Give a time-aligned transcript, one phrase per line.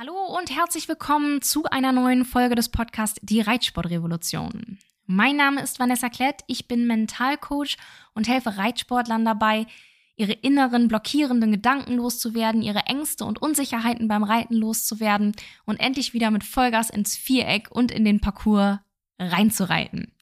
[0.00, 4.78] Hallo und herzlich willkommen zu einer neuen Folge des Podcasts Die Reitsportrevolution.
[5.06, 7.76] Mein Name ist Vanessa Klett, ich bin Mentalcoach
[8.14, 9.66] und helfe Reitsportlern dabei,
[10.14, 15.34] ihre inneren blockierenden Gedanken loszuwerden, ihre Ängste und Unsicherheiten beim Reiten loszuwerden
[15.64, 18.78] und endlich wieder mit Vollgas ins Viereck und in den Parcours
[19.18, 20.12] reinzureiten.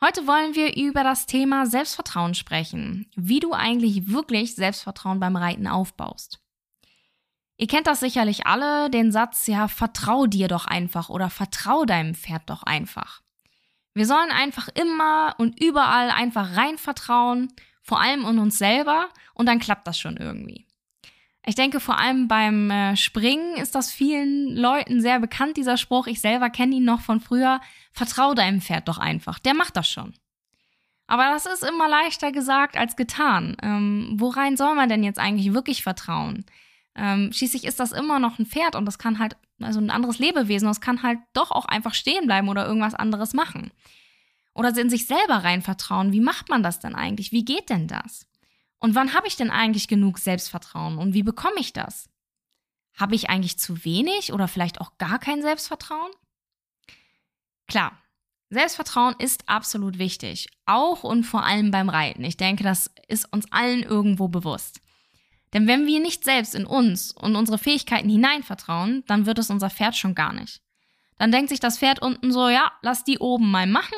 [0.00, 5.68] Heute wollen wir über das Thema Selbstvertrauen sprechen, wie du eigentlich wirklich Selbstvertrauen beim Reiten
[5.68, 6.40] aufbaust.
[7.58, 12.14] Ihr kennt das sicherlich alle, den Satz, ja, vertrau dir doch einfach oder vertrau deinem
[12.14, 13.22] Pferd doch einfach.
[13.94, 17.48] Wir sollen einfach immer und überall einfach rein vertrauen,
[17.80, 20.66] vor allem in uns selber, und dann klappt das schon irgendwie.
[21.46, 26.08] Ich denke, vor allem beim äh, Springen ist das vielen Leuten sehr bekannt, dieser Spruch.
[26.08, 27.60] Ich selber kenne ihn noch von früher.
[27.92, 29.38] Vertrau deinem Pferd doch einfach.
[29.38, 30.12] Der macht das schon.
[31.06, 33.56] Aber das ist immer leichter gesagt als getan.
[33.62, 36.44] Ähm, worein soll man denn jetzt eigentlich wirklich vertrauen?
[36.96, 40.18] Ähm, schließlich ist das immer noch ein Pferd und das kann halt, also ein anderes
[40.18, 43.70] Lebewesen, das kann halt doch auch einfach stehen bleiben oder irgendwas anderes machen.
[44.54, 46.12] Oder in sich selber rein vertrauen.
[46.12, 47.30] Wie macht man das denn eigentlich?
[47.30, 48.26] Wie geht denn das?
[48.78, 52.08] Und wann habe ich denn eigentlich genug Selbstvertrauen und wie bekomme ich das?
[52.96, 56.10] Habe ich eigentlich zu wenig oder vielleicht auch gar kein Selbstvertrauen?
[57.66, 57.92] Klar,
[58.48, 62.24] Selbstvertrauen ist absolut wichtig, auch und vor allem beim Reiten.
[62.24, 64.80] Ich denke, das ist uns allen irgendwo bewusst.
[65.56, 69.70] Denn wenn wir nicht selbst in uns und unsere Fähigkeiten hineinvertrauen, dann wird es unser
[69.70, 70.60] Pferd schon gar nicht.
[71.16, 73.96] Dann denkt sich das Pferd unten so, ja, lass die oben mal machen,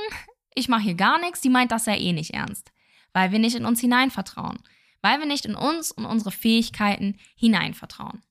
[0.55, 2.71] ich mache hier gar nichts, die meint das ja eh nicht ernst,
[3.13, 4.61] weil wir nicht in uns hineinvertrauen,
[5.03, 8.23] weil wir nicht in uns und unsere Fähigkeiten hineinvertrauen.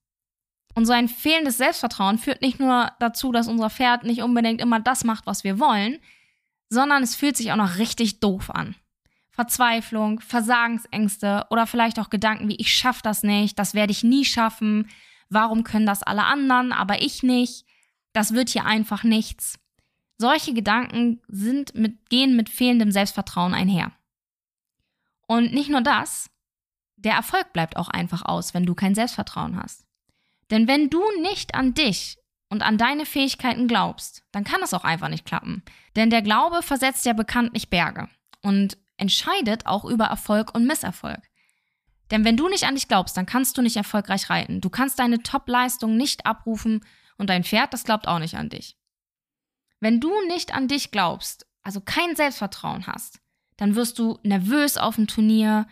[0.74, 4.80] Und so ein fehlendes Selbstvertrauen führt nicht nur dazu, dass unser Pferd nicht unbedingt immer
[4.80, 6.00] das macht, was wir wollen,
[6.70, 8.76] sondern es fühlt sich auch noch richtig doof an.
[9.38, 14.26] Verzweiflung, Versagensängste oder vielleicht auch Gedanken wie ich schaffe das nicht, das werde ich nie
[14.26, 14.90] schaffen,
[15.30, 17.64] warum können das alle anderen, aber ich nicht,
[18.14, 19.60] das wird hier einfach nichts.
[20.18, 23.92] Solche Gedanken sind mit, gehen mit fehlendem Selbstvertrauen einher.
[25.28, 26.32] Und nicht nur das,
[26.96, 29.86] der Erfolg bleibt auch einfach aus, wenn du kein Selbstvertrauen hast.
[30.50, 32.18] Denn wenn du nicht an dich
[32.50, 35.62] und an deine Fähigkeiten glaubst, dann kann es auch einfach nicht klappen.
[35.96, 38.10] Denn der Glaube versetzt ja bekanntlich Berge.
[38.42, 41.22] Und entscheidet auch über Erfolg und Misserfolg.
[42.12, 44.62] Denn wenn du nicht an dich glaubst, dann kannst du nicht erfolgreich reiten.
[44.62, 46.86] Du kannst deine Top-Leistung nicht abrufen
[47.18, 48.78] und dein Pferd, das glaubt auch nicht an dich.
[49.80, 53.20] Wenn du nicht an dich glaubst, also kein Selbstvertrauen hast,
[53.58, 55.68] dann wirst du nervös auf dem Turnier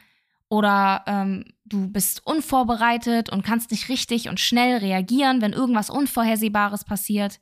[0.50, 6.84] oder ähm, du bist unvorbereitet und kannst nicht richtig und schnell reagieren, wenn irgendwas Unvorhersehbares
[6.84, 7.40] passiert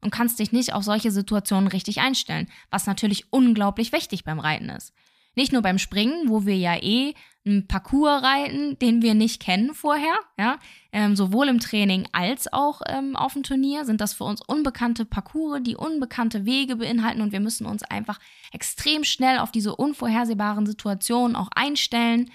[0.00, 4.70] und kannst dich nicht auf solche Situationen richtig einstellen, was natürlich unglaublich wichtig beim Reiten
[4.70, 4.92] ist.
[5.34, 9.74] Nicht nur beim Springen, wo wir ja eh einen Parcours reiten, den wir nicht kennen
[9.74, 10.58] vorher, ja,
[10.92, 15.04] ähm, sowohl im Training als auch ähm, auf dem Turnier sind das für uns unbekannte
[15.04, 18.20] Parcours, die unbekannte Wege beinhalten und wir müssen uns einfach
[18.52, 22.30] extrem schnell auf diese unvorhersehbaren Situationen auch einstellen.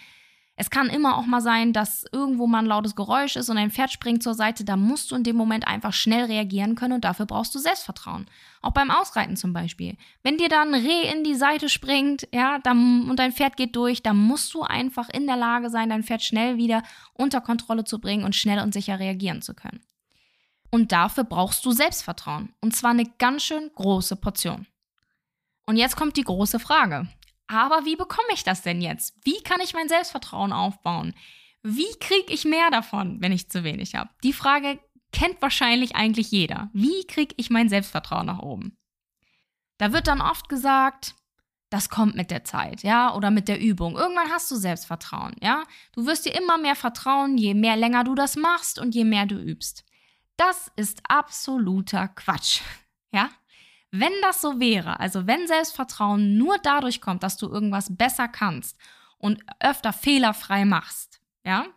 [0.59, 3.69] Es kann immer auch mal sein, dass irgendwo mal ein lautes Geräusch ist und ein
[3.69, 4.65] Pferd springt zur Seite.
[4.65, 8.25] Da musst du in dem Moment einfach schnell reagieren können und dafür brauchst du Selbstvertrauen.
[8.63, 9.97] Auch beim Ausreiten zum Beispiel.
[10.23, 13.75] Wenn dir da ein Reh in die Seite springt, ja, dann, und dein Pferd geht
[13.75, 16.81] durch, dann musst du einfach in der Lage sein, dein Pferd schnell wieder
[17.13, 19.81] unter Kontrolle zu bringen und schnell und sicher reagieren zu können.
[20.71, 22.51] Und dafür brauchst du Selbstvertrauen.
[22.61, 24.65] Und zwar eine ganz schön große Portion.
[25.67, 27.07] Und jetzt kommt die große Frage.
[27.47, 29.15] Aber wie bekomme ich das denn jetzt?
[29.23, 31.13] Wie kann ich mein Selbstvertrauen aufbauen?
[31.63, 34.09] Wie kriege ich mehr davon, wenn ich zu wenig habe?
[34.23, 34.79] Die Frage
[35.11, 36.69] kennt wahrscheinlich eigentlich jeder.
[36.73, 38.77] Wie kriege ich mein Selbstvertrauen nach oben?
[39.77, 41.15] Da wird dann oft gesagt,
[41.69, 43.97] das kommt mit der Zeit, ja, oder mit der Übung.
[43.97, 45.63] Irgendwann hast du Selbstvertrauen, ja.
[45.93, 49.25] Du wirst dir immer mehr vertrauen, je mehr länger du das machst und je mehr
[49.25, 49.83] du übst.
[50.37, 52.61] Das ist absoluter Quatsch,
[53.11, 53.29] ja.
[53.91, 58.77] Wenn das so wäre, also wenn Selbstvertrauen nur dadurch kommt, dass du irgendwas besser kannst
[59.17, 61.67] und öfter fehlerfrei machst, ja,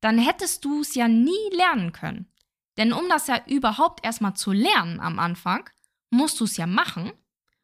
[0.00, 2.32] dann hättest du es ja nie lernen können.
[2.76, 5.70] Denn um das ja überhaupt erstmal zu lernen am Anfang,
[6.10, 7.12] musst du es ja machen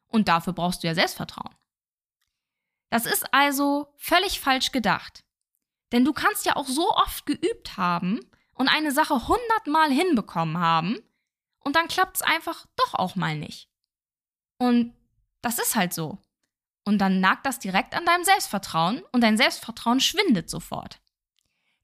[0.07, 1.53] und dafür brauchst du ja Selbstvertrauen.
[2.89, 5.23] Das ist also völlig falsch gedacht.
[5.91, 8.19] Denn du kannst ja auch so oft geübt haben
[8.53, 10.99] und eine Sache hundertmal hinbekommen haben
[11.59, 13.69] und dann klappt es einfach doch auch mal nicht.
[14.63, 14.93] Und
[15.41, 16.19] das ist halt so.
[16.85, 21.01] Und dann nagt das direkt an deinem Selbstvertrauen und dein Selbstvertrauen schwindet sofort.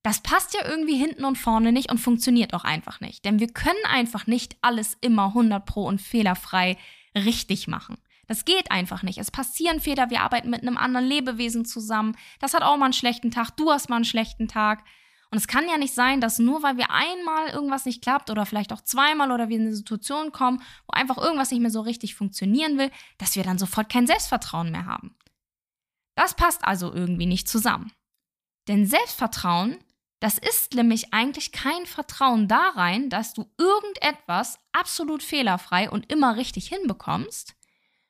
[0.01, 3.25] Das passt ja irgendwie hinten und vorne nicht und funktioniert auch einfach nicht.
[3.25, 6.77] Denn wir können einfach nicht alles immer 100 pro und fehlerfrei
[7.15, 7.97] richtig machen.
[8.27, 9.17] Das geht einfach nicht.
[9.17, 10.09] Es passieren Fehler.
[10.09, 12.15] Wir arbeiten mit einem anderen Lebewesen zusammen.
[12.39, 13.57] Das hat auch mal einen schlechten Tag.
[13.57, 14.85] Du hast mal einen schlechten Tag.
[15.31, 18.45] Und es kann ja nicht sein, dass nur weil wir einmal irgendwas nicht klappt oder
[18.45, 21.81] vielleicht auch zweimal oder wir in eine Situation kommen, wo einfach irgendwas nicht mehr so
[21.81, 22.89] richtig funktionieren will,
[23.19, 25.15] dass wir dann sofort kein Selbstvertrauen mehr haben.
[26.15, 27.91] Das passt also irgendwie nicht zusammen.
[28.67, 29.77] Denn Selbstvertrauen,
[30.19, 36.37] das ist nämlich eigentlich kein Vertrauen da rein, dass du irgendetwas absolut fehlerfrei und immer
[36.37, 37.55] richtig hinbekommst,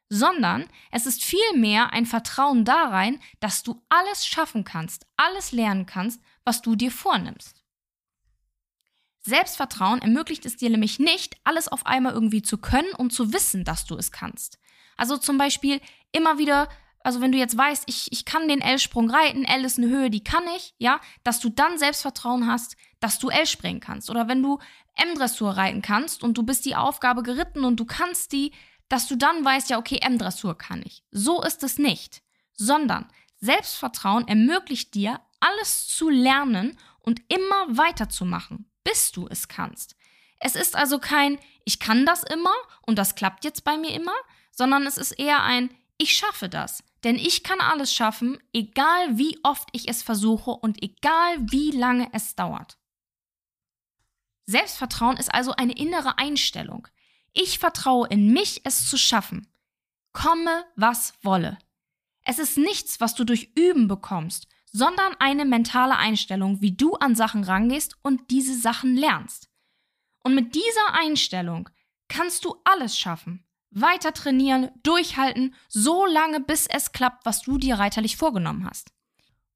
[0.09, 5.85] sondern es ist vielmehr ein Vertrauen da rein, dass du alles schaffen kannst, alles lernen
[5.85, 7.63] kannst, was du dir vornimmst.
[9.19, 13.63] Selbstvertrauen ermöglicht es dir nämlich nicht, alles auf einmal irgendwie zu können und zu wissen,
[13.63, 14.57] dass du es kannst.
[14.97, 15.79] Also zum Beispiel
[16.11, 16.67] immer wieder,
[17.03, 20.09] also wenn du jetzt weißt, ich, ich kann den L-Sprung reiten, L ist eine Höhe,
[20.09, 24.09] die kann ich, ja, dass du dann Selbstvertrauen hast, dass du L springen kannst.
[24.09, 24.57] Oder wenn du
[24.95, 28.53] M-Dressur reiten kannst und du bist die Aufgabe geritten und du kannst die,
[28.87, 31.03] dass du dann weißt, ja, okay, M-Dressur kann ich.
[31.11, 32.23] So ist es nicht,
[32.53, 33.05] sondern
[33.39, 39.95] Selbstvertrauen ermöglicht dir, alles zu lernen und immer weiterzumachen, bis du es kannst.
[40.39, 42.53] Es ist also kein, ich kann das immer
[42.85, 44.15] und das klappt jetzt bei mir immer,
[44.51, 46.83] sondern es ist eher ein, ich schaffe das.
[47.03, 52.09] Denn ich kann alles schaffen, egal wie oft ich es versuche und egal wie lange
[52.13, 52.77] es dauert.
[54.45, 56.87] Selbstvertrauen ist also eine innere Einstellung.
[57.33, 59.47] Ich vertraue in mich, es zu schaffen.
[60.11, 61.57] Komme, was wolle.
[62.23, 67.15] Es ist nichts, was du durch Üben bekommst, sondern eine mentale Einstellung, wie du an
[67.15, 69.49] Sachen rangehst und diese Sachen lernst.
[70.23, 71.69] Und mit dieser Einstellung
[72.07, 73.45] kannst du alles schaffen.
[73.71, 78.91] Weiter trainieren, durchhalten, so lange bis es klappt, was du dir reiterlich vorgenommen hast.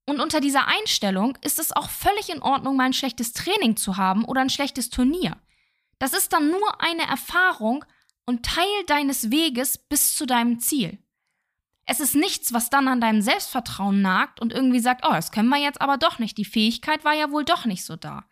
[0.06, 3.98] Und unter dieser Einstellung ist es auch völlig in Ordnung, mal ein schlechtes Training zu
[3.98, 5.38] haben oder ein schlechtes Turnier.
[5.98, 7.86] Das ist dann nur eine Erfahrung
[8.26, 11.03] und Teil deines Weges bis zu deinem Ziel.
[11.86, 15.50] Es ist nichts, was dann an deinem Selbstvertrauen nagt und irgendwie sagt, oh, das können
[15.50, 18.26] wir jetzt aber doch nicht, die Fähigkeit war ja wohl doch nicht so da.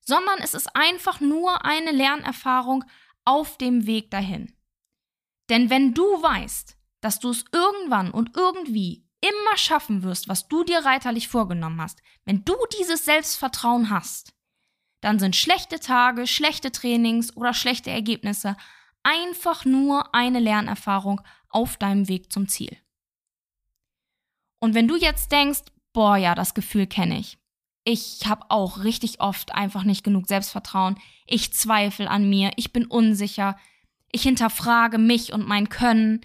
[0.00, 2.84] Sondern es ist einfach nur eine Lernerfahrung
[3.24, 4.54] auf dem Weg dahin.
[5.48, 10.64] Denn wenn du weißt, dass du es irgendwann und irgendwie immer schaffen wirst, was du
[10.64, 14.34] dir reiterlich vorgenommen hast, wenn du dieses Selbstvertrauen hast,
[15.00, 18.56] dann sind schlechte Tage, schlechte Trainings oder schlechte Ergebnisse
[19.02, 21.20] einfach nur eine Lernerfahrung
[21.50, 22.76] auf deinem Weg zum Ziel.
[24.64, 25.60] Und wenn du jetzt denkst,
[25.92, 27.36] boah, ja, das Gefühl kenne ich.
[27.84, 30.96] Ich habe auch richtig oft einfach nicht genug Selbstvertrauen.
[31.26, 33.58] Ich zweifle an mir, ich bin unsicher,
[34.10, 36.22] ich hinterfrage mich und mein Können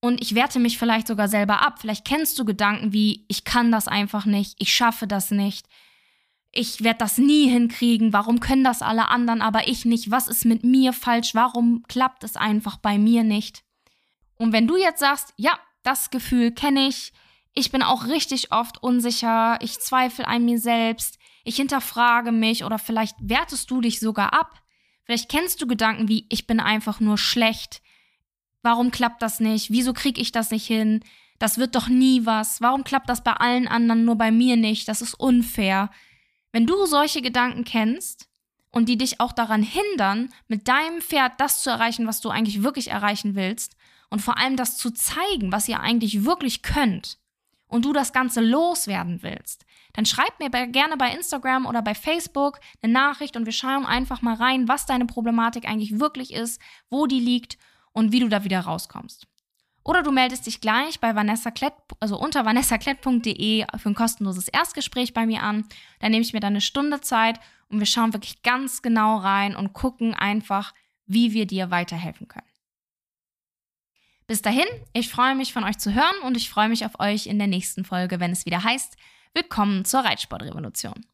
[0.00, 1.78] und ich werte mich vielleicht sogar selber ab.
[1.78, 5.66] Vielleicht kennst du Gedanken wie, ich kann das einfach nicht, ich schaffe das nicht,
[6.52, 10.46] ich werde das nie hinkriegen, warum können das alle anderen, aber ich nicht, was ist
[10.46, 13.64] mit mir falsch, warum klappt es einfach bei mir nicht?
[14.36, 17.12] Und wenn du jetzt sagst, ja, das Gefühl kenne ich,
[17.56, 22.78] ich bin auch richtig oft unsicher, ich zweifle an mir selbst, ich hinterfrage mich oder
[22.78, 24.62] vielleicht wertest du dich sogar ab.
[25.04, 27.80] Vielleicht kennst du Gedanken wie ich bin einfach nur schlecht.
[28.62, 29.70] Warum klappt das nicht?
[29.70, 31.02] Wieso krieg ich das nicht hin?
[31.38, 32.60] Das wird doch nie was.
[32.60, 34.86] Warum klappt das bei allen anderen nur bei mir nicht?
[34.88, 35.90] Das ist unfair.
[36.52, 38.28] Wenn du solche Gedanken kennst
[38.70, 42.62] und die dich auch daran hindern, mit deinem Pferd das zu erreichen, was du eigentlich
[42.62, 43.76] wirklich erreichen willst
[44.10, 47.18] und vor allem das zu zeigen, was ihr eigentlich wirklich könnt,
[47.68, 52.60] und du das Ganze loswerden willst, dann schreib mir gerne bei Instagram oder bei Facebook
[52.82, 56.60] eine Nachricht und wir schauen einfach mal rein, was deine Problematik eigentlich wirklich ist,
[56.90, 57.58] wo die liegt
[57.92, 59.26] und wie du da wieder rauskommst.
[59.86, 65.14] Oder du meldest dich gleich bei Vanessa Klett, also unter vanessaklett.de für ein kostenloses Erstgespräch
[65.14, 65.64] bei mir an.
[66.00, 69.54] Da nehme ich mir dann eine Stunde Zeit und wir schauen wirklich ganz genau rein
[69.54, 70.74] und gucken einfach,
[71.06, 72.45] wie wir dir weiterhelfen können.
[74.26, 77.26] Bis dahin, ich freue mich von euch zu hören und ich freue mich auf euch
[77.26, 78.96] in der nächsten Folge, wenn es wieder heißt,
[79.36, 81.04] Willkommen zur Reitsportrevolution.